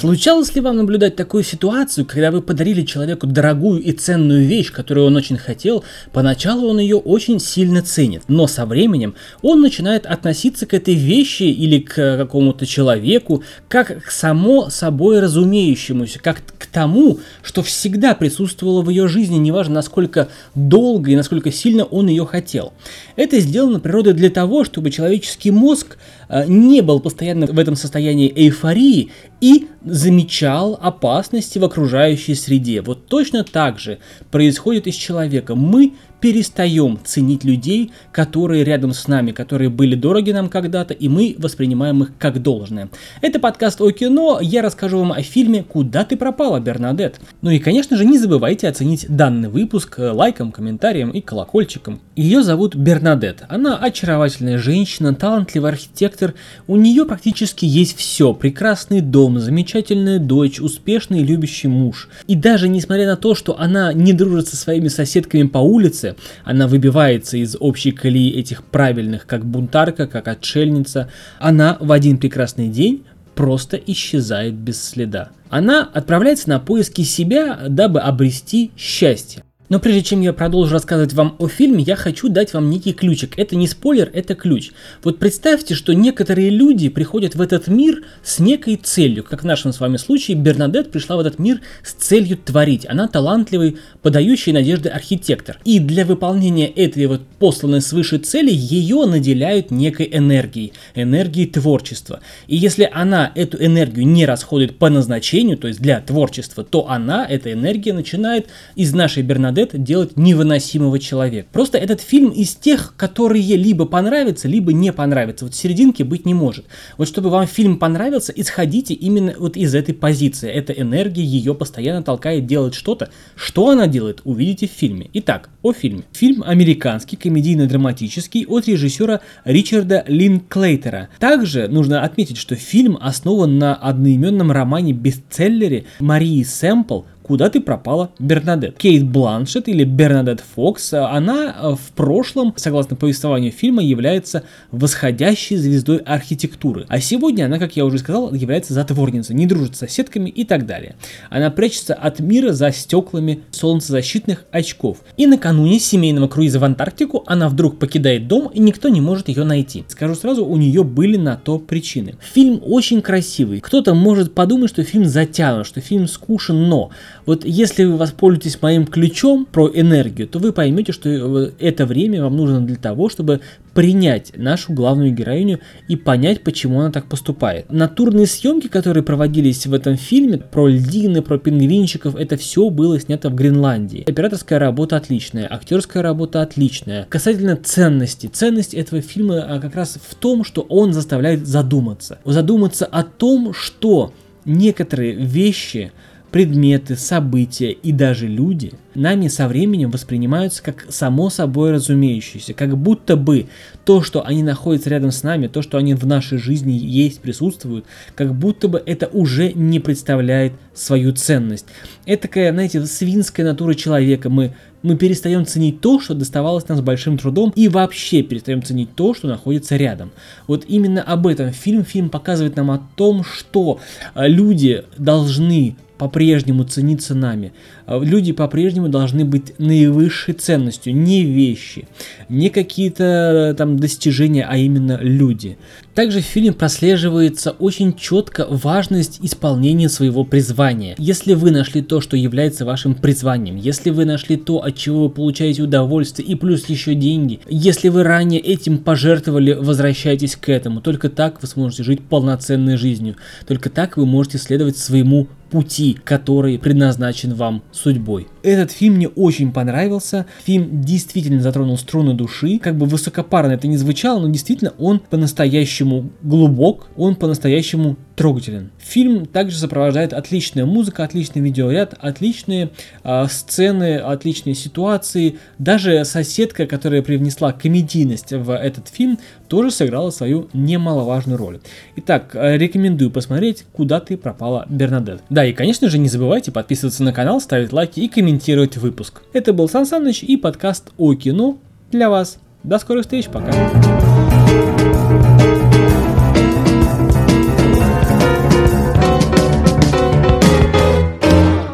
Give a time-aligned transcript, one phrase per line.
[0.00, 5.06] Случалось ли вам наблюдать такую ситуацию, когда вы подарили человеку дорогую и ценную вещь, которую
[5.06, 10.64] он очень хотел, поначалу он ее очень сильно ценит, но со временем он начинает относиться
[10.64, 17.20] к этой вещи или к какому-то человеку как к само собой разумеющемуся, как к тому,
[17.42, 22.72] что всегда присутствовало в ее жизни, неважно насколько долго и насколько сильно он ее хотел.
[23.16, 25.98] Это сделано природой для того, чтобы человеческий мозг
[26.30, 29.10] э, не был постоянно в этом состоянии эйфории
[29.42, 32.80] и замечал опасности в окружающей среде.
[32.80, 33.98] Вот точно так же
[34.30, 35.58] происходит и с человеком.
[35.58, 41.34] Мы перестаем ценить людей, которые рядом с нами, которые были дороги нам когда-то, и мы
[41.38, 42.90] воспринимаем их как должное.
[43.20, 47.20] Это подкаст о кино, я расскажу вам о фильме «Куда ты пропала, Бернадет?».
[47.42, 52.00] Ну и, конечно же, не забывайте оценить данный выпуск лайком, комментарием и колокольчиком.
[52.16, 53.44] Ее зовут Бернадет.
[53.48, 56.34] Она очаровательная женщина, талантливый архитектор,
[56.66, 58.34] у нее практически есть все.
[58.34, 62.08] Прекрасный дом, замечательная дочь, успешный любящий муж.
[62.26, 66.09] И даже несмотря на то, что она не дружит со своими соседками по улице,
[66.44, 72.68] она выбивается из общей колеи этих правильных, как бунтарка, как отшельница, она в один прекрасный
[72.68, 75.30] день просто исчезает без следа.
[75.48, 79.42] Она отправляется на поиски себя, дабы обрести счастье.
[79.70, 83.38] Но прежде чем я продолжу рассказывать вам о фильме, я хочу дать вам некий ключик.
[83.38, 84.72] Это не спойлер, это ключ.
[85.04, 89.22] Вот представьте, что некоторые люди приходят в этот мир с некой целью.
[89.22, 92.84] Как в нашем с вами случае, Бернадет пришла в этот мир с целью творить.
[92.88, 95.60] Она талантливый, подающий надежды архитектор.
[95.64, 100.72] И для выполнения этой вот посланной свыше цели ее наделяют некой энергией.
[100.96, 102.18] Энергией творчества.
[102.48, 107.24] И если она эту энергию не расходует по назначению, то есть для творчества, то она,
[107.24, 111.48] эта энергия, начинает из нашей Бернадет Бернадетт делать невыносимого человека.
[111.52, 115.44] Просто этот фильм из тех, которые либо понравятся, либо не понравятся.
[115.44, 116.66] Вот серединки быть не может.
[116.96, 120.50] Вот чтобы вам фильм понравился, исходите именно вот из этой позиции.
[120.50, 123.10] Эта энергия ее постоянно толкает делать что-то.
[123.34, 125.10] Что она делает, увидите в фильме.
[125.14, 126.02] Итак, о фильме.
[126.12, 131.08] Фильм американский, комедийно-драматический от режиссера Ричарда Линклейтера.
[131.18, 138.76] Также нужно отметить, что фильм основан на одноименном романе-бестселлере Марии Сэмпл «Куда ты пропала, Бернадет?».
[138.76, 144.42] Кейт Бланшет или Бернадет Фокс, она э, в прошлом, согласно повествованию фильма, является
[144.72, 146.86] восходящей звездой архитектуры.
[146.88, 150.66] А сегодня она, как я уже сказал, является затворницей, не дружит с соседками и так
[150.66, 150.96] далее.
[151.30, 154.98] Она прячется от мира за стеклами солнцезащитных очков.
[155.16, 159.44] И накануне семейного круиза в Антарктику она вдруг покидает дом и никто не может ее
[159.44, 159.84] найти.
[159.86, 162.16] Скажу сразу, у нее были на то причины.
[162.34, 163.60] Фильм очень красивый.
[163.60, 166.90] Кто-то может подумать, что фильм затянут, что фильм скучен, но
[167.26, 172.22] вот если вы воспользуетесь моим ключом про энергию, то вы поймете, что э, это время
[172.22, 173.40] вам нужно для того, чтобы
[173.74, 177.70] принять нашу главную героиню и понять, почему она так поступает.
[177.70, 183.30] Натурные съемки, которые проводились в этом фильме, про льдины, про пингвинчиков, это все было снято
[183.30, 184.04] в Гренландии.
[184.08, 187.06] Операторская работа отличная, актерская работа отличная.
[187.08, 188.26] Касательно ценности.
[188.26, 192.18] Ценность этого фильма а, как раз в том, что он заставляет задуматься.
[192.24, 194.12] Задуматься о том, что
[194.44, 195.92] некоторые вещи
[196.30, 203.16] предметы, события и даже люди нами со временем воспринимаются как само собой разумеющиеся, как будто
[203.16, 203.46] бы
[203.84, 207.86] то, что они находятся рядом с нами, то, что они в нашей жизни есть, присутствуют,
[208.14, 211.66] как будто бы это уже не представляет свою ценность.
[212.04, 214.28] Это такая, знаете, свинская натура человека.
[214.28, 218.94] Мы, мы перестаем ценить то, что доставалось нам с большим трудом, и вообще перестаем ценить
[218.94, 220.10] то, что находится рядом.
[220.46, 221.84] Вот именно об этом фильм.
[221.84, 223.80] Фильм показывает нам о том, что
[224.14, 227.52] э, люди должны по-прежнему цениться нами.
[227.84, 231.88] А люди по-прежнему должны быть наивысшей ценностью, не вещи,
[232.30, 235.58] не какие-то э, там достижения, а именно люди.
[235.94, 240.94] Также в фильме прослеживается очень четко важность исполнения своего призвания.
[240.96, 245.10] Если вы нашли то, что является вашим призванием, если вы нашли то, от чего вы
[245.10, 250.80] получаете удовольствие и плюс еще деньги, если вы ранее этим пожертвовали, возвращайтесь к этому.
[250.80, 253.16] Только так вы сможете жить полноценной жизнью.
[253.46, 258.28] Только так вы можете следовать своему пути, который предназначен вам судьбой.
[258.42, 260.26] Этот фильм мне очень понравился.
[260.44, 262.58] Фильм действительно затронул струны души.
[262.58, 268.70] Как бы высокопарно это не звучало, но действительно он по-настоящему глубок, он по-настоящему трогателен.
[268.78, 272.70] Фильм также сопровождает отличная музыка, отличный видеоряд, отличные
[273.02, 275.38] э, сцены, отличные ситуации.
[275.58, 279.18] Даже соседка, которая привнесла комедийность в этот фильм,
[279.48, 281.60] тоже сыграла свою немаловажную роль.
[281.96, 285.22] Итак, э, рекомендую посмотреть «Куда ты пропала, Бернадет».
[285.40, 289.22] Да, и конечно же не забывайте подписываться на канал, ставить лайки и комментировать выпуск.
[289.32, 291.56] Это был Сан Саныч и подкаст о кино
[291.90, 292.36] для вас.
[292.62, 293.50] До скорых встреч, пока.